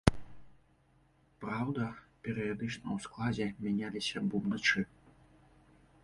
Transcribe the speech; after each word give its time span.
Праўда, 1.41 1.83
перыядычна 2.27 2.87
ў 2.99 3.03
складзе 3.05 3.47
мяняліся 3.67 4.17
бубначы. 4.31 4.79